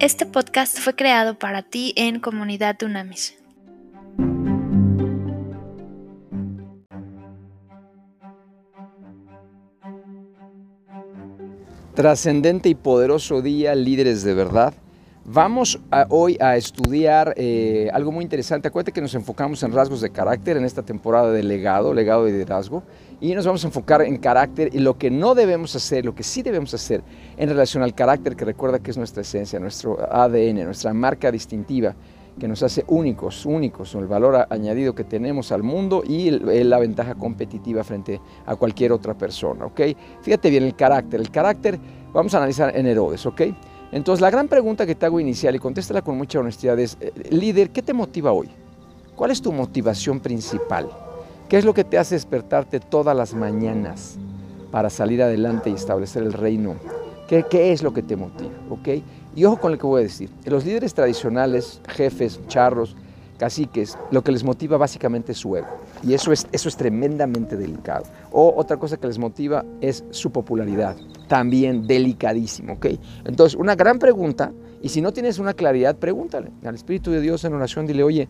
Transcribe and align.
Este 0.00 0.26
podcast 0.26 0.78
fue 0.78 0.94
creado 0.94 1.40
para 1.40 1.62
ti 1.62 1.92
en 1.96 2.20
Comunidad 2.20 2.76
Dunamis. 2.78 3.36
Trascendente 11.96 12.68
y 12.68 12.76
poderoso 12.76 13.42
día, 13.42 13.74
líderes 13.74 14.22
de 14.22 14.34
verdad. 14.34 14.72
Vamos 15.30 15.78
hoy 16.08 16.38
a 16.40 16.56
estudiar 16.56 17.34
eh, 17.36 17.90
algo 17.92 18.10
muy 18.10 18.24
interesante. 18.24 18.68
Acuérdate 18.68 18.92
que 18.92 19.02
nos 19.02 19.14
enfocamos 19.14 19.62
en 19.62 19.72
rasgos 19.72 20.00
de 20.00 20.08
carácter 20.08 20.56
en 20.56 20.64
esta 20.64 20.82
temporada 20.82 21.30
de 21.30 21.42
legado, 21.42 21.92
legado 21.92 22.24
de 22.24 22.32
liderazgo, 22.32 22.82
y 23.20 23.34
nos 23.34 23.44
vamos 23.44 23.62
a 23.62 23.66
enfocar 23.66 24.00
en 24.00 24.16
carácter 24.16 24.70
y 24.72 24.78
lo 24.78 24.96
que 24.96 25.10
no 25.10 25.34
debemos 25.34 25.76
hacer, 25.76 26.06
lo 26.06 26.14
que 26.14 26.22
sí 26.22 26.40
debemos 26.40 26.72
hacer 26.72 27.02
en 27.36 27.46
relación 27.46 27.82
al 27.82 27.94
carácter, 27.94 28.36
que 28.36 28.46
recuerda 28.46 28.78
que 28.78 28.90
es 28.90 28.96
nuestra 28.96 29.20
esencia, 29.20 29.60
nuestro 29.60 29.98
ADN, 30.10 30.64
nuestra 30.64 30.94
marca 30.94 31.30
distintiva, 31.30 31.94
que 32.40 32.48
nos 32.48 32.62
hace 32.62 32.84
únicos, 32.86 33.44
únicos, 33.44 33.94
el 33.96 34.06
valor 34.06 34.46
añadido 34.48 34.94
que 34.94 35.04
tenemos 35.04 35.52
al 35.52 35.62
mundo 35.62 36.04
y 36.08 36.30
la 36.30 36.78
ventaja 36.78 37.16
competitiva 37.16 37.84
frente 37.84 38.18
a 38.46 38.56
cualquier 38.56 38.92
otra 38.92 39.12
persona, 39.12 39.66
¿ok? 39.66 39.80
Fíjate 40.22 40.48
bien 40.48 40.62
el 40.62 40.74
carácter. 40.74 41.20
El 41.20 41.30
carácter, 41.30 41.78
vamos 42.14 42.32
a 42.32 42.38
analizar 42.38 42.74
en 42.74 42.86
Herodes, 42.86 43.26
¿ok? 43.26 43.42
Entonces, 43.90 44.20
la 44.20 44.30
gran 44.30 44.48
pregunta 44.48 44.86
que 44.86 44.94
te 44.94 45.06
hago 45.06 45.18
inicial, 45.18 45.56
y 45.56 45.58
contéstala 45.58 46.02
con 46.02 46.16
mucha 46.16 46.38
honestidad, 46.38 46.78
es, 46.78 46.96
eh, 47.00 47.12
líder, 47.30 47.70
¿qué 47.70 47.82
te 47.82 47.94
motiva 47.94 48.32
hoy? 48.32 48.48
¿Cuál 49.16 49.30
es 49.30 49.40
tu 49.40 49.50
motivación 49.50 50.20
principal? 50.20 50.88
¿Qué 51.48 51.56
es 51.56 51.64
lo 51.64 51.72
que 51.72 51.84
te 51.84 51.98
hace 51.98 52.14
despertarte 52.14 52.80
todas 52.80 53.16
las 53.16 53.34
mañanas 53.34 54.16
para 54.70 54.90
salir 54.90 55.22
adelante 55.22 55.70
y 55.70 55.74
establecer 55.74 56.22
el 56.22 56.34
reino? 56.34 56.74
¿Qué, 57.26 57.44
qué 57.48 57.72
es 57.72 57.82
lo 57.82 57.94
que 57.94 58.02
te 58.02 58.16
motiva? 58.16 58.52
¿Ok? 58.68 58.88
Y 59.34 59.44
ojo 59.44 59.58
con 59.58 59.72
lo 59.72 59.78
que 59.78 59.86
voy 59.86 60.00
a 60.00 60.04
decir. 60.04 60.30
Los 60.44 60.64
líderes 60.64 60.92
tradicionales, 60.92 61.80
jefes, 61.88 62.40
charros, 62.48 62.94
caciques, 63.38 63.96
lo 64.10 64.22
que 64.22 64.32
les 64.32 64.44
motiva 64.44 64.76
básicamente 64.76 65.32
es 65.32 65.38
su 65.38 65.56
ego. 65.56 65.68
Y 66.02 66.12
eso 66.12 66.32
es, 66.32 66.46
eso 66.52 66.68
es 66.68 66.76
tremendamente 66.76 67.56
delicado. 67.56 68.04
O 68.30 68.52
otra 68.56 68.76
cosa 68.76 68.98
que 68.98 69.06
les 69.06 69.18
motiva 69.18 69.64
es 69.80 70.04
su 70.10 70.30
popularidad. 70.30 70.96
También 71.28 71.86
delicadísimo, 71.86 72.74
¿ok? 72.74 72.86
Entonces, 73.24 73.58
una 73.58 73.74
gran 73.74 73.98
pregunta, 73.98 74.52
y 74.82 74.88
si 74.88 75.00
no 75.00 75.12
tienes 75.12 75.38
una 75.38 75.54
claridad, 75.54 75.96
pregúntale 75.96 76.50
al 76.64 76.74
Espíritu 76.74 77.10
de 77.10 77.20
Dios 77.20 77.44
en 77.44 77.54
oración, 77.54 77.86
dile, 77.86 78.02
oye, 78.02 78.28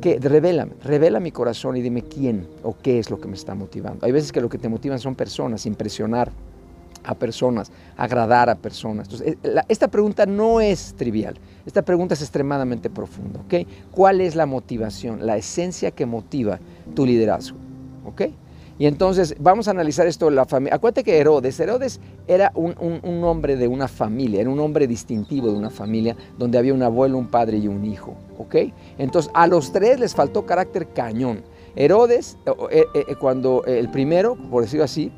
que 0.00 0.18
revela 0.18 1.20
mi 1.20 1.30
corazón 1.30 1.76
y 1.76 1.82
dime 1.82 2.02
quién 2.02 2.46
o 2.62 2.76
qué 2.76 2.98
es 2.98 3.10
lo 3.10 3.20
que 3.20 3.28
me 3.28 3.34
está 3.34 3.54
motivando. 3.54 4.04
Hay 4.06 4.12
veces 4.12 4.32
que 4.32 4.40
lo 4.40 4.48
que 4.48 4.58
te 4.58 4.68
motivan 4.68 4.98
son 4.98 5.14
personas, 5.14 5.66
impresionar 5.66 6.32
a 7.06 7.14
personas, 7.14 7.70
agradar 7.96 8.50
a 8.50 8.56
personas. 8.56 9.06
Entonces, 9.06 9.36
eh, 9.42 9.62
esta 9.68 9.88
pregunta 9.88 10.26
no 10.26 10.60
es 10.60 10.94
trivial, 10.96 11.36
esta 11.64 11.82
pregunta 11.82 12.14
es 12.14 12.20
extremadamente 12.20 12.90
profunda. 12.90 13.40
¿ok? 13.40 13.66
¿Cuál 13.92 14.20
es 14.20 14.34
la 14.34 14.46
motivación, 14.46 15.24
la 15.24 15.36
esencia 15.36 15.92
que 15.92 16.04
motiva 16.04 16.58
tu 16.94 17.06
liderazgo? 17.06 17.58
¿ok? 18.04 18.22
Y 18.78 18.86
entonces 18.86 19.34
vamos 19.38 19.68
a 19.68 19.70
analizar 19.70 20.06
esto 20.06 20.30
la 20.30 20.44
familia. 20.44 20.74
Acuérdate 20.74 21.02
que 21.02 21.18
Herodes, 21.18 21.58
Herodes 21.58 22.00
era 22.26 22.52
un, 22.54 22.74
un, 23.02 23.24
hombre 23.24 23.56
de 23.56 23.68
una 23.68 23.88
familia, 23.88 24.40
era 24.40 24.50
un 24.50 24.60
hombre 24.60 24.86
distintivo 24.86 25.48
de 25.50 25.56
una 25.56 25.70
familia 25.70 26.16
donde 26.38 26.58
había 26.58 26.74
un 26.74 26.82
abuelo, 26.82 27.16
un 27.16 27.28
padre 27.28 27.58
y 27.58 27.68
un 27.68 27.84
hijo. 27.84 28.14
¿ok? 28.38 28.56
Entonces 28.98 29.30
a 29.34 29.46
los 29.46 29.72
tres 29.72 29.98
les 29.98 30.14
faltó 30.14 30.44
carácter 30.44 30.88
cañón. 30.88 31.42
Herodes, 31.74 32.38
eh, 32.70 32.84
eh, 32.94 33.14
cuando 33.20 33.64
el 33.66 33.90
primero, 33.90 34.36
por 34.50 34.62
decirlo 34.62 34.84
así, 34.84 35.12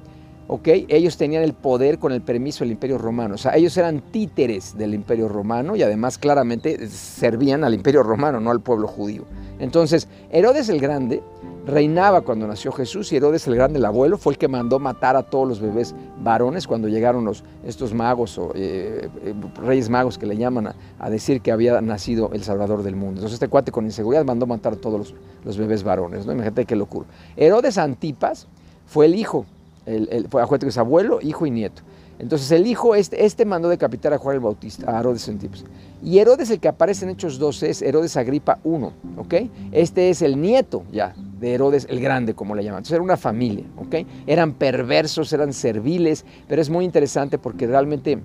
ellos 0.67 1.17
tenían 1.17 1.43
el 1.43 1.53
poder 1.53 1.99
con 1.99 2.13
el 2.13 2.23
permiso 2.23 2.65
del 2.65 2.73
Imperio 2.73 2.99
Romano. 2.99 3.35
O 3.35 3.39
sea, 3.39 3.55
ellos 3.55 3.77
eran 3.77 4.01
títeres 4.11 4.77
del 4.77 4.95
Imperio 4.95 5.29
Romano 5.29 5.77
y 5.77 5.83
además 5.83 6.17
claramente 6.19 6.89
servían 6.89 7.65
al 7.65 7.75
Imperio 7.75 8.03
Romano, 8.03 8.41
no 8.41 8.51
al 8.51 8.61
pueblo 8.61 8.89
judío. 8.89 9.25
Entonces, 9.59 10.09
Herodes 10.31 10.69
el 10.69 10.81
Grande 10.81 11.23
reinaba 11.69 12.23
cuando 12.23 12.47
nació 12.47 12.73
Jesús 12.73 13.13
y 13.13 13.17
Herodes 13.17 13.47
el 13.47 13.55
Grande, 13.55 13.79
el 13.79 13.85
abuelo, 13.85 14.17
fue 14.17 14.33
el 14.33 14.39
que 14.39 14.49
mandó 14.49 14.79
matar 14.79 15.17
a 15.17 15.23
todos 15.23 15.47
los 15.47 15.61
bebés 15.61 15.95
varones 16.23 16.67
cuando 16.67 16.89
llegaron 16.89 17.25
los, 17.25 17.45
estos 17.65 17.93
magos 17.93 18.39
o 18.39 18.53
eh, 18.55 19.09
eh, 19.23 19.35
reyes 19.63 19.91
magos 19.91 20.17
que 20.17 20.27
le 20.27 20.37
llaman 20.37 20.75
a, 20.99 21.11
decir 21.11 21.43
que 21.43 21.53
había 21.53 21.81
nacido 21.81 22.31
el 22.33 22.43
Salvador 22.43 22.83
del 22.83 22.97
mundo. 22.97 23.21
Entonces 23.21 23.35
este 23.35 23.49
cuate 23.49 23.71
con 23.71 23.85
inseguridad 23.85 24.25
mandó 24.25 24.47
matar 24.47 24.73
a 24.73 24.77
todos 24.77 25.15
los, 25.45 25.59
bebés 25.59 25.83
varones. 25.83 26.27
¿no? 26.27 26.33
Imagínate 26.33 26.65
qué 26.65 26.75
locura. 26.75 27.07
Herodes 27.37 27.79
Antipas 27.79 28.49
fue 28.87 29.07
el 29.07 29.15
hijo 29.15 29.45
el, 29.89 30.09
el, 30.11 30.29
que 30.29 30.69
es 30.69 30.79
abuelo, 30.79 31.21
hijo 31.23 31.47
y 31.47 31.51
nieto. 31.51 31.83
Entonces 32.19 32.51
el 32.51 32.67
hijo, 32.67 32.95
este, 32.95 33.25
este 33.25 33.45
mandó 33.45 33.69
decapitar 33.69 34.13
a 34.13 34.19
Juan 34.19 34.35
el 34.35 34.41
Bautista, 34.41 34.97
a 34.97 35.01
Herodes 35.01 35.29
Antipas. 35.29 35.65
Y 36.03 36.19
Herodes, 36.19 36.51
el 36.51 36.59
que 36.59 36.69
aparece 36.69 37.05
en 37.05 37.13
Hechos 37.13 37.39
12, 37.39 37.71
es 37.71 37.83
Herodes 37.83 38.17
Agripa 38.17 38.59
I, 38.65 39.19
¿ok? 39.19 39.35
Este 39.73 40.11
es 40.11 40.23
el 40.23 40.41
nieto 40.41 40.83
ya 40.93 41.15
de 41.41 41.55
Herodes 41.55 41.87
el 41.89 42.01
Grande, 42.01 42.35
como 42.35 42.55
le 42.55 42.65
llaman. 42.65 42.79
Entonces 42.79 42.95
era 42.95 43.03
una 43.03 43.17
familia, 43.17 43.65
¿ok? 43.77 44.07
Eran 44.27 44.53
perversos, 44.55 45.33
eran 45.33 45.53
serviles, 45.53 46.25
pero 46.49 46.61
es 46.61 46.71
muy 46.71 46.85
interesante 46.85 47.39
porque 47.39 47.67
realmente 47.67 48.19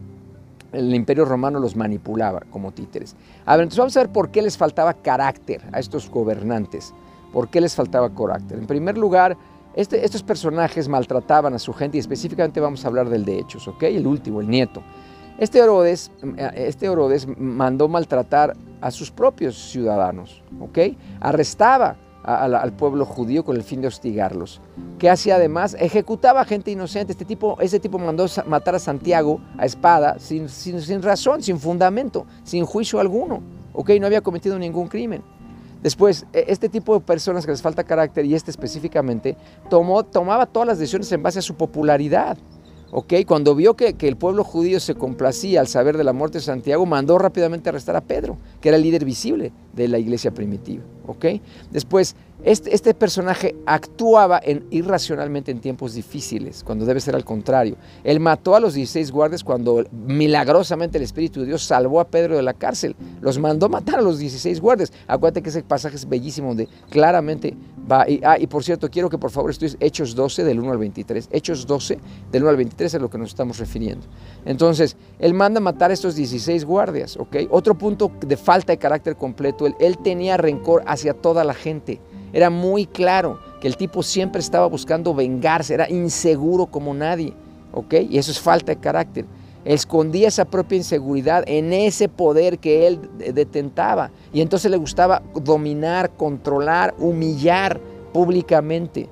el 0.71 0.93
imperio 0.93 1.25
romano 1.25 1.59
los 1.59 1.75
manipulaba 1.75 2.41
como 2.49 2.71
títeres. 2.71 3.15
A 3.45 3.55
ver, 3.55 3.63
entonces 3.63 3.79
vamos 3.79 3.97
a 3.97 3.99
ver 4.01 4.09
por 4.09 4.31
qué 4.31 4.41
les 4.41 4.57
faltaba 4.57 4.93
carácter 4.93 5.61
a 5.71 5.79
estos 5.79 6.09
gobernantes. 6.09 6.93
¿Por 7.31 7.47
qué 7.49 7.61
les 7.61 7.75
faltaba 7.75 8.13
carácter? 8.13 8.59
En 8.59 8.67
primer 8.67 8.97
lugar, 8.97 9.37
este, 9.75 10.05
estos 10.05 10.23
personajes 10.23 10.87
maltrataban 10.87 11.53
a 11.53 11.59
su 11.59 11.73
gente 11.73 11.97
y 11.97 11.99
específicamente 11.99 12.59
vamos 12.59 12.85
a 12.85 12.87
hablar 12.87 13.09
del 13.09 13.25
de 13.25 13.39
Hechos, 13.39 13.67
¿ok? 13.67 13.83
El 13.83 14.07
último, 14.07 14.41
el 14.41 14.49
nieto. 14.49 14.83
Este 15.37 15.59
Herodes, 15.59 16.11
este 16.55 16.85
Herodes 16.85 17.27
mandó 17.37 17.87
maltratar 17.87 18.55
a 18.81 18.91
sus 18.91 19.09
propios 19.09 19.71
ciudadanos, 19.71 20.43
¿ok? 20.59 20.79
Arrestaba 21.19 21.95
al 22.23 22.71
pueblo 22.73 23.05
judío 23.05 23.43
con 23.43 23.57
el 23.57 23.63
fin 23.63 23.81
de 23.81 23.87
hostigarlos. 23.87 24.61
¿Qué 24.97 25.09
hacía 25.09 25.35
además? 25.35 25.75
Ejecutaba 25.77 26.41
a 26.41 26.45
gente 26.45 26.71
inocente. 26.71 27.11
Este 27.11 27.25
tipo, 27.25 27.57
ese 27.59 27.79
tipo 27.79 27.99
mandó 27.99 28.27
matar 28.45 28.75
a 28.75 28.79
Santiago 28.79 29.41
a 29.57 29.65
espada 29.65 30.17
sin, 30.19 30.47
sin 30.47 31.01
razón, 31.01 31.41
sin 31.41 31.59
fundamento, 31.59 32.25
sin 32.43 32.63
juicio 32.65 32.99
alguno, 32.99 33.41
¿ok? 33.73 33.91
No 33.99 34.05
había 34.05 34.21
cometido 34.21 34.57
ningún 34.57 34.87
crimen. 34.87 35.21
Después, 35.83 36.25
e, 36.33 36.45
este 36.47 36.69
tipo 36.69 36.95
de 36.95 37.01
personas 37.01 37.45
que 37.45 37.51
les 37.51 37.61
falta 37.61 37.83
carácter, 37.83 38.25
y 38.25 38.33
este 38.33 38.49
específicamente, 38.49 39.35
tomó, 39.69 40.03
tomaba 40.03 40.45
todas 40.45 40.67
las 40.67 40.79
decisiones 40.79 41.11
en 41.11 41.21
base 41.21 41.39
a 41.39 41.41
su 41.43 41.55
popularidad. 41.55 42.37
Cuando 43.25 43.55
vio 43.55 43.75
que, 43.75 43.95
que, 43.95 44.07
el 44.07 44.17
pueblo 44.17 44.43
judío 44.43 44.79
se 44.79 44.93
complacía 44.93 45.59
al 45.59 45.67
saber 45.67 45.97
de 45.97 46.03
la 46.03 46.13
muerte 46.13 46.37
de 46.37 46.43
Santiago, 46.43 46.85
mandó 46.85 47.17
rápidamente 47.17 47.69
arrestar 47.69 47.95
a 47.95 48.01
Pedro, 48.01 48.37
que 48.61 48.69
era 48.69 48.77
el 48.77 48.83
líder 48.83 49.03
visible 49.03 49.51
de 49.73 49.87
la 49.87 49.97
iglesia 49.97 50.31
primitiva. 50.31 50.83
Después, 51.71 52.15
este, 52.43 52.75
este, 52.75 52.93
personaje 52.93 53.55
actuaba 53.65 54.39
en, 54.43 54.65
irracionalmente 54.69 55.51
en 55.51 55.61
tiempos 55.61 55.93
difíciles, 55.93 56.63
cuando 56.63 56.85
debe 56.85 56.99
ser 56.99 57.15
al 57.15 57.23
contrario. 57.23 57.77
Él 58.03 58.19
mató 58.19 58.55
a 58.55 58.59
los 58.59 58.73
16 58.73 59.11
guardias 59.11 59.43
cuando 59.43 59.83
milagrosamente 59.91 60.97
el 60.97 61.05
Espíritu 61.05 61.39
de 61.39 61.45
Dios 61.45 61.63
salvó 61.63 62.01
a 62.01 62.07
Pedro 62.07 62.35
de 62.35 62.43
la 62.43 62.53
cárcel. 62.53 62.95
Los 63.21 63.39
mandó 63.39 63.69
matar 63.69 63.99
a 63.99 64.01
los 64.01 64.19
16 64.19 64.59
guardias. 64.59 64.91
Acuérdate 65.07 65.41
que 65.41 65.49
ese 65.49 65.63
pasaje 65.63 65.95
es 65.95 66.07
bellísimo, 66.07 66.49
donde 66.49 66.67
claramente 66.89 67.55
va. 67.89 68.09
Y, 68.09 68.19
ah, 68.25 68.37
y 68.37 68.47
por 68.47 68.63
cierto, 68.63 68.89
quiero 68.89 69.09
que 69.09 69.17
por 69.17 69.31
favor 69.31 69.49
estudies 69.49 69.77
Hechos 69.79 70.13
12 70.13 70.43
del 70.43 70.59
1 70.59 70.71
al 70.71 70.77
23. 70.77 71.29
Hechos 71.31 71.65
12 71.65 71.97
del 72.31 72.43
1 72.43 72.49
al 72.49 72.57
23 72.57 72.91
es 72.91 72.95
a 72.95 72.99
lo 72.99 73.09
que 73.09 73.17
nos 73.17 73.29
estamos 73.29 73.57
refiriendo. 73.57 74.05
Entonces, 74.45 74.97
él 75.19 75.33
manda 75.33 75.61
matar 75.61 75.91
a 75.91 75.93
estos 75.93 76.15
16 76.15 76.65
guardias. 76.65 77.15
¿ok? 77.15 77.37
Otro 77.49 77.77
punto 77.77 78.11
de 78.19 78.35
falta 78.35 78.73
de 78.73 78.77
carácter 78.77 79.15
completo, 79.15 79.65
él, 79.65 79.75
él 79.79 79.97
tenía 79.97 80.35
rencor 80.35 80.83
hacia 80.85 81.13
toda 81.13 81.45
la 81.45 81.53
gente. 81.53 82.01
Era 82.33 82.49
muy 82.49 82.87
claro 82.87 83.39
que 83.61 83.67
el 83.67 83.77
tipo 83.77 84.03
siempre 84.03 84.41
estaba 84.41 84.65
buscando 84.67 85.13
vengarse, 85.13 85.75
era 85.75 85.89
inseguro 85.89 86.65
como 86.65 86.93
nadie, 86.93 87.33
¿ok? 87.71 87.93
Y 88.09 88.17
eso 88.17 88.31
es 88.31 88.39
falta 88.39 88.73
de 88.73 88.79
carácter. 88.79 89.25
Escondía 89.63 90.27
esa 90.27 90.43
propia 90.43 90.77
inseguridad 90.77 91.43
en 91.47 91.71
ese 91.71 92.09
poder 92.09 92.59
que 92.59 92.87
él 92.87 92.99
detentaba. 93.33 94.11
Y 94.33 94.41
entonces 94.41 94.69
le 94.69 94.75
gustaba 94.75 95.21
dominar, 95.35 96.11
controlar, 96.17 96.93
humillar 96.97 97.79
públicamente, 98.11 99.07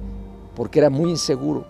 porque 0.55 0.79
era 0.79 0.89
muy 0.89 1.11
inseguro. 1.11 1.65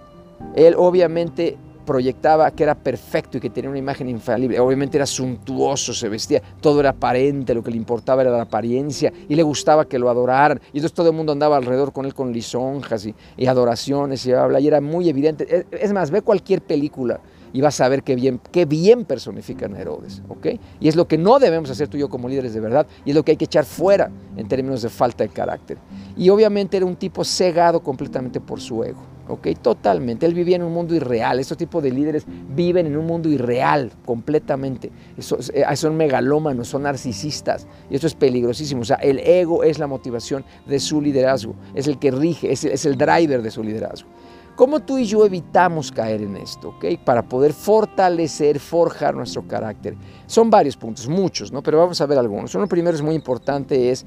Él 0.55 0.73
obviamente 0.77 1.57
proyectaba 1.91 2.49
que 2.51 2.63
era 2.63 2.73
perfecto 2.73 3.37
y 3.37 3.41
que 3.41 3.49
tenía 3.49 3.69
una 3.69 3.77
imagen 3.77 4.07
infalible. 4.07 4.57
Obviamente 4.61 4.97
era 4.97 5.05
suntuoso, 5.05 5.93
se 5.93 6.07
vestía, 6.07 6.41
todo 6.61 6.79
era 6.79 6.91
aparente, 6.91 7.53
lo 7.53 7.61
que 7.61 7.69
le 7.69 7.75
importaba 7.75 8.21
era 8.21 8.31
la 8.31 8.43
apariencia 8.43 9.11
y 9.27 9.35
le 9.35 9.43
gustaba 9.43 9.83
que 9.83 9.99
lo 9.99 10.09
adoraran. 10.09 10.61
Y 10.71 10.77
entonces 10.77 10.93
todo 10.93 11.09
el 11.09 11.15
mundo 11.17 11.33
andaba 11.33 11.57
alrededor 11.57 11.91
con 11.91 12.05
él 12.05 12.13
con 12.13 12.31
lisonjas 12.31 13.05
y, 13.05 13.45
adoraciones 13.45 14.25
y 14.25 14.31
habla 14.31 14.61
y 14.61 14.67
era 14.67 14.79
muy 14.79 15.09
evidente. 15.09 15.65
Es, 15.69 15.91
más, 15.91 16.11
ve 16.11 16.21
cualquier 16.21 16.61
película 16.61 17.19
y 17.51 17.59
vas 17.59 17.81
a 17.81 17.89
ver 17.89 18.03
qué 18.03 18.15
bien, 18.15 18.39
qué 18.53 18.63
bien 18.63 19.03
personifican 19.03 19.75
a 19.75 19.81
Herodes, 19.81 20.21
¿ok? 20.29 20.47
Y 20.79 20.87
es 20.87 20.95
lo 20.95 21.09
que 21.09 21.17
no 21.17 21.39
debemos 21.39 21.69
hacer 21.69 21.89
tú 21.89 21.97
y 21.97 21.99
yo 21.99 22.09
como 22.09 22.29
líderes 22.29 22.53
de 22.53 22.61
verdad 22.61 22.87
y 23.03 23.09
es 23.09 23.15
lo 23.17 23.23
que 23.23 23.31
hay 23.31 23.37
que 23.37 23.43
echar 23.43 23.65
fuera 23.65 24.09
en 24.37 24.47
términos 24.47 24.81
de 24.81 24.87
falta 24.87 25.25
de 25.25 25.29
carácter. 25.29 25.77
Y 26.15 26.29
obviamente 26.29 26.77
era 26.77 26.85
un 26.85 26.95
tipo 26.95 27.25
cegado 27.25 27.83
completamente 27.83 28.39
por 28.39 28.61
su 28.61 28.81
ego, 28.81 29.01
¿ok? 29.33 29.47
Totalmente. 29.61 30.25
Él 30.25 30.33
vivía 30.33 30.55
en 30.55 30.63
un 30.63 30.73
mundo 30.73 30.95
irreal. 30.95 31.39
Estos 31.39 31.57
tipos 31.57 31.81
de 31.81 31.91
líderes 31.91 32.25
viven 32.55 32.87
en 32.87 32.97
un 32.97 33.05
mundo 33.05 33.29
irreal 33.29 33.91
completamente. 34.05 34.91
Eh, 35.17 35.75
son 35.75 35.97
megalómanos, 35.97 36.67
son 36.67 36.83
narcisistas. 36.83 37.67
Y 37.89 37.95
esto 37.95 38.07
es 38.07 38.15
peligrosísimo. 38.15 38.81
O 38.81 38.85
sea, 38.85 38.97
el 38.97 39.19
ego 39.19 39.63
es 39.63 39.79
la 39.79 39.87
motivación 39.87 40.43
de 40.65 40.79
su 40.79 41.01
liderazgo. 41.01 41.55
Es 41.73 41.87
el 41.87 41.99
que 41.99 42.11
rige, 42.11 42.51
es, 42.51 42.85
el 42.85 42.97
driver 42.97 43.41
de 43.41 43.51
su 43.51 43.63
liderazgo. 43.63 44.09
¿Cómo 44.55 44.81
tú 44.81 44.97
y 44.97 45.05
yo 45.05 45.25
evitamos 45.25 45.91
caer 45.91 46.21
en 46.21 46.35
esto? 46.35 46.69
¿ok? 46.69 46.85
Para 47.03 47.23
poder 47.23 47.53
fortalecer, 47.53 48.59
forjar 48.59 49.15
nuestro 49.15 49.47
carácter. 49.47 49.95
Son 50.27 50.49
varios 50.49 50.75
puntos, 50.75 51.07
muchos, 51.07 51.51
¿no? 51.51 51.63
pero 51.63 51.77
vamos 51.79 51.99
a 52.01 52.05
ver 52.05 52.17
algunos. 52.17 52.53
Uno 52.53 52.67
primero 52.67 52.95
es 52.95 53.01
muy 53.01 53.15
importante, 53.15 53.91
es 53.91 54.05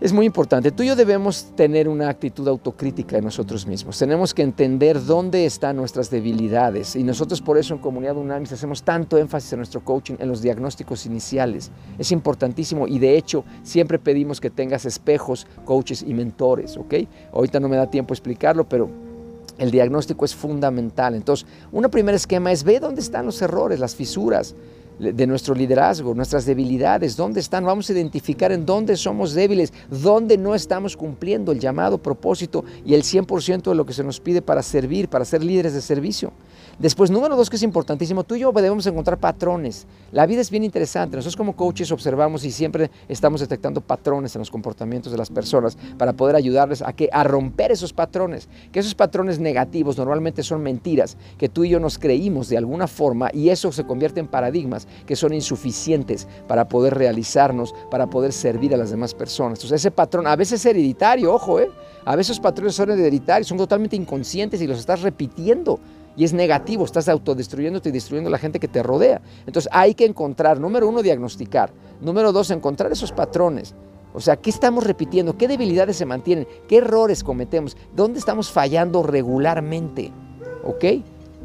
es 0.00 0.12
muy 0.12 0.26
importante. 0.26 0.70
Tú 0.70 0.84
y 0.84 0.86
yo 0.86 0.96
debemos 0.96 1.52
tener 1.56 1.88
una 1.88 2.08
actitud 2.08 2.46
autocrítica 2.46 3.18
en 3.18 3.24
nosotros 3.24 3.66
mismos. 3.66 3.98
Tenemos 3.98 4.32
que 4.32 4.42
entender 4.42 5.04
dónde 5.04 5.44
están 5.44 5.76
nuestras 5.76 6.08
debilidades. 6.08 6.94
Y 6.94 7.02
nosotros 7.02 7.40
por 7.40 7.58
eso 7.58 7.74
en 7.74 7.80
Comunidad 7.80 8.16
Unamis 8.16 8.52
hacemos 8.52 8.82
tanto 8.82 9.18
énfasis 9.18 9.54
en 9.54 9.58
nuestro 9.58 9.84
coaching, 9.84 10.14
en 10.20 10.28
los 10.28 10.40
diagnósticos 10.40 11.04
iniciales. 11.06 11.72
Es 11.98 12.12
importantísimo 12.12 12.86
y 12.86 13.00
de 13.00 13.16
hecho 13.16 13.44
siempre 13.64 13.98
pedimos 13.98 14.40
que 14.40 14.50
tengas 14.50 14.84
espejos, 14.84 15.48
coaches 15.64 16.04
y 16.06 16.14
mentores. 16.14 16.76
¿ok? 16.76 16.94
Ahorita 17.32 17.58
no 17.58 17.68
me 17.68 17.76
da 17.76 17.90
tiempo 17.90 18.14
explicarlo, 18.14 18.68
pero 18.68 18.88
el 19.58 19.72
diagnóstico 19.72 20.24
es 20.24 20.32
fundamental. 20.32 21.16
Entonces, 21.16 21.44
un 21.72 21.82
primer 21.90 22.14
esquema 22.14 22.52
es 22.52 22.62
ve 22.62 22.78
dónde 22.78 23.00
están 23.00 23.26
los 23.26 23.42
errores, 23.42 23.80
las 23.80 23.96
fisuras 23.96 24.54
de 24.98 25.26
nuestro 25.26 25.54
liderazgo, 25.54 26.14
nuestras 26.14 26.44
debilidades, 26.44 27.16
dónde 27.16 27.40
están, 27.40 27.64
vamos 27.64 27.88
a 27.88 27.92
identificar 27.92 28.52
en 28.52 28.66
dónde 28.66 28.96
somos 28.96 29.32
débiles, 29.32 29.72
dónde 29.90 30.36
no 30.36 30.54
estamos 30.54 30.96
cumpliendo 30.96 31.52
el 31.52 31.60
llamado 31.60 31.98
propósito 31.98 32.64
y 32.84 32.94
el 32.94 33.02
100% 33.02 33.62
de 33.62 33.74
lo 33.74 33.86
que 33.86 33.92
se 33.92 34.04
nos 34.04 34.20
pide 34.20 34.42
para 34.42 34.62
servir, 34.62 35.08
para 35.08 35.24
ser 35.24 35.42
líderes 35.44 35.74
de 35.74 35.80
servicio. 35.80 36.32
Después, 36.78 37.10
número 37.10 37.34
dos, 37.36 37.50
que 37.50 37.56
es 37.56 37.62
importantísimo, 37.64 38.22
tú 38.22 38.36
y 38.36 38.40
yo 38.40 38.52
debemos 38.52 38.86
encontrar 38.86 39.18
patrones. 39.18 39.86
La 40.12 40.26
vida 40.26 40.40
es 40.40 40.50
bien 40.50 40.62
interesante. 40.62 41.16
Nosotros 41.16 41.36
como 41.36 41.56
coaches 41.56 41.90
observamos 41.90 42.44
y 42.44 42.52
siempre 42.52 42.90
estamos 43.08 43.40
detectando 43.40 43.80
patrones 43.80 44.36
en 44.36 44.40
los 44.40 44.50
comportamientos 44.50 45.10
de 45.10 45.18
las 45.18 45.28
personas 45.28 45.76
para 45.96 46.12
poder 46.12 46.36
ayudarles 46.36 46.82
a, 46.82 46.92
que, 46.92 47.08
a 47.12 47.24
romper 47.24 47.72
esos 47.72 47.92
patrones. 47.92 48.48
Que 48.70 48.78
esos 48.78 48.94
patrones 48.94 49.40
negativos 49.40 49.98
normalmente 49.98 50.44
son 50.44 50.62
mentiras 50.62 51.16
que 51.36 51.48
tú 51.48 51.64
y 51.64 51.70
yo 51.70 51.80
nos 51.80 51.98
creímos 51.98 52.48
de 52.48 52.58
alguna 52.58 52.86
forma 52.86 53.30
y 53.32 53.48
eso 53.48 53.72
se 53.72 53.84
convierte 53.84 54.20
en 54.20 54.28
paradigmas 54.28 54.87
que 55.06 55.16
son 55.16 55.32
insuficientes 55.32 56.26
para 56.46 56.68
poder 56.68 56.94
realizarnos, 56.94 57.74
para 57.90 58.08
poder 58.08 58.32
servir 58.32 58.74
a 58.74 58.76
las 58.76 58.90
demás 58.90 59.14
personas. 59.14 59.58
Entonces 59.58 59.80
ese 59.80 59.90
patrón 59.90 60.26
a 60.26 60.36
veces 60.36 60.60
es 60.60 60.66
hereditario, 60.66 61.32
ojo, 61.32 61.60
¿eh? 61.60 61.70
A 62.04 62.16
veces 62.16 62.30
esos 62.30 62.40
patrones 62.40 62.74
son 62.74 62.90
hereditarios, 62.90 63.48
son 63.48 63.58
totalmente 63.58 63.96
inconscientes 63.96 64.60
y 64.62 64.66
los 64.66 64.78
estás 64.78 65.02
repitiendo 65.02 65.78
y 66.16 66.24
es 66.24 66.32
negativo, 66.32 66.84
estás 66.84 67.08
autodestruyéndote 67.08 67.90
y 67.90 67.92
destruyendo 67.92 68.28
a 68.28 68.32
la 68.32 68.38
gente 68.38 68.58
que 68.58 68.66
te 68.66 68.82
rodea. 68.82 69.20
Entonces 69.46 69.70
hay 69.72 69.94
que 69.94 70.04
encontrar, 70.04 70.58
número 70.58 70.88
uno, 70.88 71.02
diagnosticar. 71.02 71.70
Número 72.00 72.32
dos, 72.32 72.50
encontrar 72.50 72.90
esos 72.90 73.12
patrones. 73.12 73.74
O 74.14 74.20
sea, 74.20 74.36
¿qué 74.36 74.50
estamos 74.50 74.84
repitiendo? 74.84 75.36
¿Qué 75.36 75.46
debilidades 75.46 75.96
se 75.96 76.06
mantienen? 76.06 76.48
¿Qué 76.66 76.78
errores 76.78 77.22
cometemos? 77.22 77.76
¿Dónde 77.94 78.18
estamos 78.18 78.50
fallando 78.50 79.02
regularmente? 79.02 80.12
¿Ok? 80.64 80.84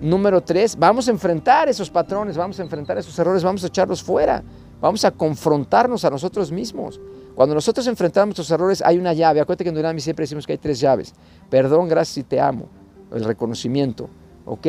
Número 0.04 0.42
tres, 0.42 0.76
vamos 0.78 1.08
a 1.08 1.12
enfrentar 1.12 1.70
esos 1.70 1.90
patrones, 1.90 2.36
vamos 2.36 2.60
a 2.60 2.64
enfrentar 2.64 2.98
esos 2.98 3.18
errores, 3.18 3.42
vamos 3.42 3.64
a 3.64 3.68
echarlos 3.68 4.04
fuera. 4.04 4.44
Vamos 4.82 5.06
a 5.06 5.12
confrontarnos 5.12 6.04
a 6.04 6.10
nosotros 6.10 6.52
mismos. 6.52 7.00
Cuando 7.36 7.56
nosotros 7.56 7.88
enfrentamos 7.88 8.38
nuestros 8.38 8.52
errores, 8.52 8.84
hay 8.86 8.98
una 8.98 9.14
llave. 9.14 9.40
Acuérdate 9.40 9.64
que 9.64 9.70
en 9.70 9.76
Durami 9.76 10.02
siempre 10.02 10.24
decimos 10.24 10.46
que 10.46 10.52
hay 10.52 10.58
tres 10.58 10.82
llaves. 10.82 11.14
Perdón, 11.50 11.88
gracias 11.88 12.18
y 12.18 12.24
te 12.24 12.42
amo. 12.42 12.68
El 13.14 13.24
reconocimiento, 13.24 14.10
¿ok? 14.46 14.68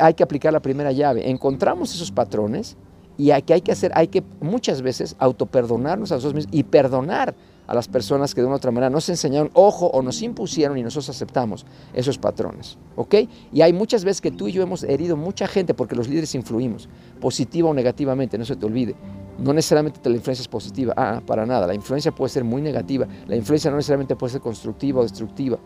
hay 0.00 0.14
que 0.14 0.24
aplicar 0.24 0.52
la 0.52 0.58
primera 0.58 0.90
llave. 0.90 1.30
Encontramos 1.30 1.94
esos 1.94 2.10
patrones 2.10 2.76
y 3.16 3.30
hay 3.30 3.42
que, 3.42 3.54
hay 3.54 3.60
que 3.60 3.70
hacer, 3.70 3.92
hay 3.94 4.08
que 4.08 4.24
muchas 4.40 4.82
veces 4.82 5.14
autoperdonarnos 5.20 6.10
a 6.10 6.16
nosotros 6.16 6.34
mismos 6.34 6.52
y 6.52 6.64
perdonar 6.64 7.32
a 7.68 7.74
las 7.74 7.86
personas 7.86 8.34
que 8.34 8.40
de 8.40 8.46
una 8.46 8.54
u 8.54 8.56
otra 8.56 8.70
manera 8.70 8.90
nos 8.90 9.08
enseñaron, 9.08 9.50
ojo, 9.52 9.86
o 9.86 10.02
nos 10.02 10.22
impusieron 10.22 10.76
y 10.78 10.82
nosotros 10.82 11.10
aceptamos 11.10 11.66
esos 11.94 12.18
patrones, 12.18 12.78
¿ok? 12.96 13.14
Y 13.52 13.60
hay 13.60 13.72
muchas 13.72 14.04
veces 14.04 14.20
que 14.20 14.30
tú 14.30 14.48
y 14.48 14.52
yo 14.52 14.62
hemos 14.62 14.82
herido 14.82 15.16
mucha 15.16 15.46
gente 15.46 15.74
porque 15.74 15.94
los 15.94 16.08
líderes 16.08 16.34
influimos, 16.34 16.88
positiva 17.20 17.68
o 17.68 17.74
negativamente, 17.74 18.38
no 18.38 18.44
se 18.44 18.56
te 18.56 18.66
olvide. 18.66 18.96
No 19.38 19.52
necesariamente 19.52 20.00
la 20.08 20.16
influencia 20.16 20.42
es 20.42 20.48
positiva, 20.48 20.94
ah, 20.96 21.20
para 21.24 21.46
nada, 21.46 21.66
la 21.66 21.74
influencia 21.74 22.10
puede 22.10 22.30
ser 22.30 22.42
muy 22.42 22.62
negativa, 22.62 23.06
la 23.28 23.36
influencia 23.36 23.70
no 23.70 23.76
necesariamente 23.76 24.16
puede 24.16 24.32
ser 24.32 24.40
constructiva 24.40 25.00
o 25.00 25.02
destructiva. 25.04 25.58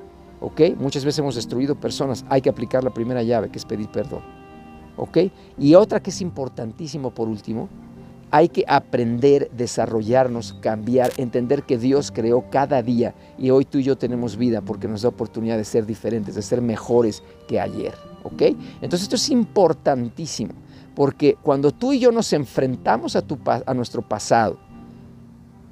¿ok? 0.42 0.60
Muchas 0.76 1.04
veces 1.04 1.20
hemos 1.20 1.36
destruido 1.36 1.76
personas, 1.76 2.24
hay 2.28 2.40
que 2.40 2.50
aplicar 2.50 2.82
la 2.82 2.92
primera 2.92 3.22
llave, 3.22 3.48
que 3.48 3.58
es 3.58 3.64
pedir 3.64 3.88
perdón, 3.88 4.22
¿ok? 4.96 5.18
Y 5.56 5.74
otra 5.74 6.02
que 6.02 6.10
es 6.10 6.20
importantísimo 6.20 7.12
por 7.14 7.28
último, 7.28 7.68
hay 8.32 8.48
que 8.48 8.64
aprender, 8.66 9.50
desarrollarnos, 9.52 10.54
cambiar, 10.54 11.12
entender 11.18 11.64
que 11.64 11.76
Dios 11.76 12.10
creó 12.10 12.46
cada 12.50 12.82
día 12.82 13.14
y 13.38 13.50
hoy 13.50 13.66
tú 13.66 13.76
y 13.78 13.82
yo 13.82 13.96
tenemos 13.96 14.38
vida 14.38 14.62
porque 14.62 14.88
nos 14.88 15.02
da 15.02 15.10
oportunidad 15.10 15.58
de 15.58 15.64
ser 15.64 15.84
diferentes, 15.84 16.34
de 16.34 16.40
ser 16.40 16.62
mejores 16.62 17.22
que 17.46 17.60
ayer, 17.60 17.94
¿ok? 18.24 18.42
Entonces 18.80 19.02
esto 19.02 19.16
es 19.16 19.28
importantísimo 19.28 20.54
porque 20.94 21.36
cuando 21.42 21.72
tú 21.72 21.92
y 21.92 21.98
yo 21.98 22.10
nos 22.10 22.32
enfrentamos 22.32 23.16
a, 23.16 23.22
tu, 23.22 23.38
a 23.44 23.74
nuestro 23.74 24.00
pasado, 24.00 24.58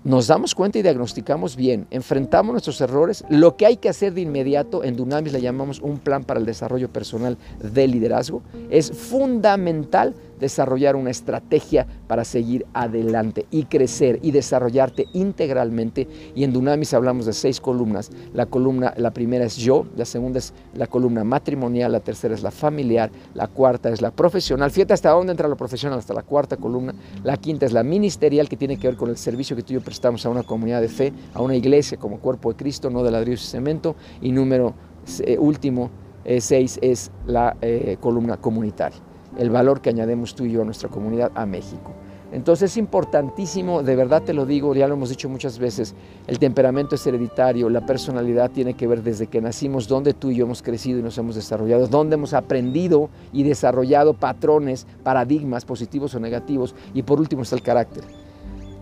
nos 0.05 0.27
damos 0.29 0.55
cuenta 0.55 0.79
y 0.79 0.83
diagnosticamos 0.83 1.57
bien, 1.57 1.87
enfrentamos 1.91 2.53
nuestros 2.53 2.81
errores, 2.81 3.25
lo 3.29 3.57
que 3.57 3.67
hay 3.67 3.77
que 3.77 3.89
hacer 3.89 4.15
de 4.15 4.23
inmediato, 4.23 4.83
en 4.83 4.97
Dunamis 4.97 5.33
le 5.33 5.43
llamamos 5.43 5.81
un 5.81 5.99
plan 5.99 6.25
para 6.25 6.41
el 6.41 6.47
desarrollo 6.47 6.91
personal 6.91 7.37
de 7.63 7.87
liderazgo, 7.87 8.43
es 8.71 8.91
fundamental 8.93 10.15
desarrollar 10.41 10.97
una 10.97 11.11
estrategia 11.11 11.87
para 12.09 12.25
seguir 12.25 12.67
adelante 12.73 13.47
y 13.51 13.65
crecer 13.65 14.19
y 14.23 14.33
desarrollarte 14.33 15.07
integralmente. 15.13 16.09
Y 16.35 16.45
en 16.45 16.53
Dunamis 16.53 16.95
hablamos 16.95 17.27
de 17.27 17.33
seis 17.33 17.61
columnas. 17.61 18.11
La 18.35 18.47
columna, 18.47 18.95
la 18.97 19.13
primera 19.13 19.45
es 19.45 19.57
yo, 19.57 19.87
la 19.97 20.05
segunda 20.05 20.39
es 20.39 20.53
la 20.75 20.87
columna 20.87 21.23
matrimonial, 21.23 21.93
la 21.93 22.01
tercera 22.01 22.35
es 22.35 22.43
la 22.43 22.51
familiar, 22.51 23.11
la 23.35 23.47
cuarta 23.47 23.91
es 23.91 24.01
la 24.01 24.11
profesional. 24.11 24.71
Fíjate 24.71 24.95
hasta 24.95 25.11
dónde 25.11 25.33
entra 25.33 25.49
la 25.49 25.57
profesional, 25.57 25.99
hasta 25.99 26.15
la 26.15 26.23
cuarta 26.23 26.57
columna. 26.57 26.95
La 27.23 27.37
quinta 27.37 27.67
es 27.67 27.73
la 27.73 27.83
ministerial, 27.83 28.49
que 28.49 28.57
tiene 28.57 28.79
que 28.79 28.89
ver 28.89 28.97
con 28.97 29.11
el 29.11 29.17
servicio 29.17 29.55
que 29.55 29.63
tú 29.63 29.73
y 29.73 29.75
yo 29.75 29.81
prestamos 29.81 30.25
a 30.27 30.31
una 30.31 30.43
comunidad 30.43 30.81
de 30.81 30.89
fe, 30.89 31.13
a 31.35 31.43
una 31.43 31.55
iglesia 31.55 31.99
como 31.99 32.19
cuerpo 32.19 32.51
de 32.51 32.57
Cristo, 32.57 32.91
no 32.91 33.03
de 33.03 33.11
ladrillos 33.11 33.45
y 33.45 33.47
cemento. 33.47 33.95
Y 34.23 34.33
número 34.33 34.75
eh, 35.21 35.37
último, 35.39 35.91
eh, 36.25 36.41
seis, 36.41 36.79
es 36.83 37.11
la 37.27 37.57
eh, 37.61 37.97
columna 38.01 38.37
comunitaria 38.37 39.10
el 39.39 39.51
valor 39.51 39.81
que 39.81 39.91
añadimos 39.91 40.35
tú 40.35 40.45
y 40.45 40.53
yo 40.53 40.63
a 40.63 40.65
nuestra 40.65 40.89
comunidad, 40.89 41.31
a 41.35 41.47
México. 41.47 41.93
Entonces 42.33 42.71
es 42.71 42.77
importantísimo, 42.77 43.83
de 43.83 43.97
verdad 43.97 44.23
te 44.23 44.33
lo 44.33 44.47
digo, 44.47 44.73
ya 44.75 44.87
lo 44.87 44.95
hemos 44.95 45.09
dicho 45.09 45.29
muchas 45.29 45.59
veces, 45.59 45.95
el 46.29 46.39
temperamento 46.39 46.95
es 46.95 47.05
hereditario, 47.05 47.69
la 47.69 47.85
personalidad 47.85 48.53
tiene 48.53 48.75
que 48.75 48.87
ver 48.87 49.03
desde 49.03 49.27
que 49.27 49.41
nacimos, 49.41 49.89
dónde 49.89 50.15
tú 50.15 50.31
y 50.31 50.37
yo 50.37 50.45
hemos 50.45 50.63
crecido 50.63 51.01
y 51.01 51.03
nos 51.03 51.19
hemos 51.19 51.35
desarrollado, 51.35 51.89
dónde 51.89 52.15
hemos 52.15 52.33
aprendido 52.33 53.11
y 53.33 53.43
desarrollado 53.43 54.15
patrones, 54.15 54.87
paradigmas 55.03 55.65
positivos 55.65 56.15
o 56.15 56.21
negativos, 56.21 56.77
y 56.95 57.03
por 57.03 57.19
último 57.19 57.43
está 57.43 57.57
el 57.57 57.63
carácter. 57.63 58.05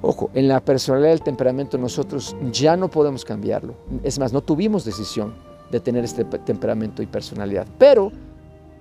Ojo, 0.03 0.31
en 0.35 0.47
la 0.47 0.61
personalidad 0.61 1.11
del 1.11 1.23
temperamento 1.23 1.79
nosotros 1.79 2.37
ya 2.53 2.77
no 2.77 2.89
podemos 2.89 3.25
cambiarlo, 3.25 3.75
es 4.03 4.19
más, 4.19 4.31
no 4.31 4.43
tuvimos 4.43 4.85
decisión 4.85 5.33
de 5.71 5.81
tener 5.81 6.05
este 6.05 6.25
temperamento 6.25 7.03
y 7.03 7.07
personalidad, 7.07 7.67
pero 7.79 8.13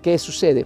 ¿qué 0.01 0.17
sucede? 0.17 0.65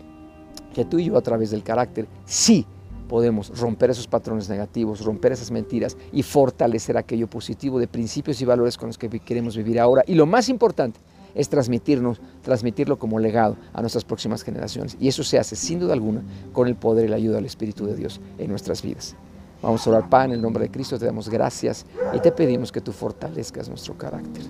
Que 0.74 0.86
tú 0.86 1.00
y 1.00 1.06
yo 1.06 1.18
a 1.18 1.22
través 1.22 1.52
del 1.52 1.64
carácter 1.64 2.08
sí 2.26 2.66
podemos 3.08 3.60
romper 3.60 3.90
esos 3.90 4.08
patrones 4.08 4.48
negativos, 4.48 5.04
romper 5.04 5.34
esas 5.34 5.52
mentiras 5.52 5.98
y 6.14 6.24
fortalecer 6.24 6.98
aquello 6.98 7.28
positivo 7.28 7.78
de 7.78 7.88
principios 7.88 8.42
y 8.42 8.46
valores 8.46 8.78
con 8.78 8.88
los 8.88 8.98
que 8.98 9.10
queremos 9.20 9.58
vivir 9.58 9.80
ahora. 9.80 10.04
Y 10.08 10.16
lo 10.16 10.26
más 10.26 10.48
importante 10.48 11.00
es 11.36 11.50
transmitirnos, 11.50 12.22
transmitirlo 12.42 12.98
como 12.98 13.20
legado 13.20 13.58
a 13.74 13.82
nuestras 13.82 14.06
próximas 14.06 14.44
generaciones. 14.44 14.96
Y 15.00 15.08
eso 15.08 15.24
se 15.24 15.38
hace 15.40 15.56
sin 15.56 15.80
duda 15.80 15.94
alguna 15.94 16.24
con 16.54 16.68
el 16.68 16.76
poder 16.76 17.06
y 17.06 17.08
la 17.10 17.18
ayuda 17.18 17.36
del 17.36 17.46
Espíritu 17.46 17.86
de 17.86 17.96
Dios 17.96 18.22
en 18.38 18.50
nuestras 18.50 18.82
vidas. 18.82 19.16
Vamos 19.62 19.86
a 19.86 19.90
orar, 19.90 20.10
Padre, 20.10 20.28
en 20.28 20.32
el 20.36 20.42
nombre 20.42 20.64
de 20.64 20.72
Cristo, 20.72 20.98
te 20.98 21.06
damos 21.06 21.30
gracias 21.30 21.86
y 22.14 22.20
te 22.20 22.32
pedimos 22.32 22.72
que 22.72 22.82
tú 22.82 22.92
fortalezcas 22.92 23.70
nuestro 23.70 23.98
carácter. 23.98 24.44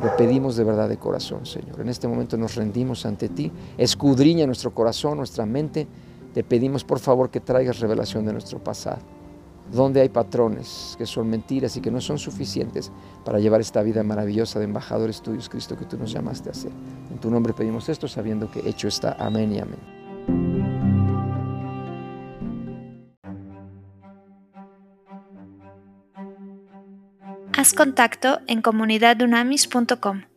Lo 0.00 0.16
pedimos 0.16 0.56
de 0.56 0.64
verdad 0.64 0.88
de 0.88 0.96
corazón, 0.96 1.44
Señor. 1.44 1.80
En 1.80 1.88
este 1.88 2.08
momento 2.08 2.36
nos 2.36 2.54
rendimos 2.54 3.04
ante 3.04 3.28
ti. 3.28 3.52
Escudriña 3.76 4.46
nuestro 4.46 4.72
corazón, 4.72 5.18
nuestra 5.18 5.44
mente. 5.44 5.86
Te 6.32 6.42
pedimos 6.42 6.82
por 6.82 6.98
favor 6.98 7.30
que 7.30 7.40
traigas 7.40 7.80
revelación 7.80 8.24
de 8.24 8.32
nuestro 8.32 8.58
pasado. 8.58 9.00
Donde 9.70 10.00
hay 10.00 10.08
patrones 10.08 10.94
que 10.98 11.06
son 11.06 11.28
mentiras 11.28 11.76
y 11.76 11.80
que 11.80 11.90
no 11.90 12.00
son 12.00 12.18
suficientes 12.18 12.90
para 13.24 13.38
llevar 13.38 13.60
esta 13.60 13.82
vida 13.82 14.02
maravillosa 14.02 14.58
de 14.58 14.64
embajadores 14.64 15.22
tuyos, 15.22 15.48
Cristo, 15.48 15.76
que 15.76 15.84
tú 15.84 15.98
nos 15.98 16.12
llamaste 16.12 16.48
a 16.48 16.52
hacer. 16.52 16.72
En 17.10 17.18
tu 17.18 17.30
nombre 17.30 17.52
pedimos 17.52 17.88
esto 17.88 18.08
sabiendo 18.08 18.50
que 18.50 18.66
hecho 18.68 18.88
está. 18.88 19.16
Amén 19.18 19.52
y 19.52 19.60
amén. 19.60 20.01
Haz 27.62 27.74
contacto 27.74 28.40
en 28.48 28.60
comunidadunamis.com. 28.60 30.31